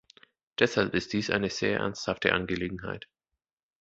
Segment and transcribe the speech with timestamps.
[0.57, 3.07] Deshalb ist dies eine sehr ernsthafte Angelegenheit.